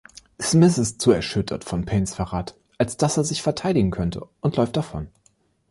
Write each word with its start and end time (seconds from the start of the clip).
Smith 0.41 0.79
ist 0.79 0.99
zu 0.99 1.11
erschüttert 1.11 1.63
von 1.63 1.85
Paines 1.85 2.15
Verrat, 2.15 2.57
als 2.79 2.97
dass 2.97 3.17
er 3.17 3.23
sich 3.23 3.43
verteidigen 3.43 3.91
könnte, 3.91 4.27
und 4.41 4.57
läuft 4.57 4.75
davon. 4.75 5.09